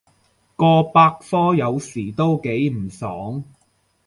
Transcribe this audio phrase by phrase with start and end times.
[0.55, 3.43] 個百科有時都幾唔爽